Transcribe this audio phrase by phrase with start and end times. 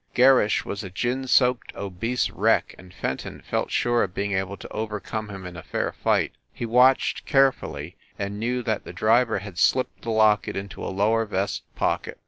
[0.15, 4.67] Gerrish was a gin soaked obese wreck, and Fenton felt sure of being able to
[4.73, 6.31] overcome him in a fair fight.
[6.51, 11.27] He watched carefully, and knew that the driver had slipped the locket into a lower
[11.27, 12.19] vest pocket.